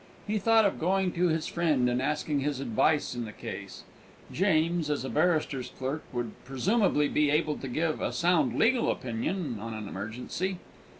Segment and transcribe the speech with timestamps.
[0.25, 3.83] He thought of going to his friend and asking his advice on his case.
[4.31, 9.59] James, as a barrister's clerk, would presumably be able to give a sound legal opinion
[9.59, 10.57] on an emergency.